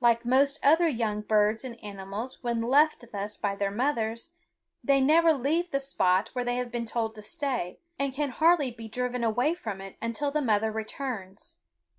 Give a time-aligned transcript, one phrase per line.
[0.00, 4.30] Like most other young birds and animals when left thus by their mothers,
[4.82, 8.70] they never leave the spot where they have been told to stay, and can hardly
[8.70, 11.56] be driven away from it until the mother returns.